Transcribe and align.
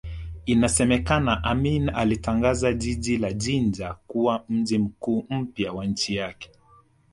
Inasemekana 0.45 1.43
Amin 1.43 1.89
alitangaza 1.93 2.73
jiji 2.73 3.17
la 3.17 3.33
Jinja 3.33 3.93
kuwa 4.07 4.45
mji 4.49 4.77
mkuu 4.77 5.25
mpya 5.29 5.73
wa 5.73 5.85
nchi 5.85 6.15
yake 6.15 6.49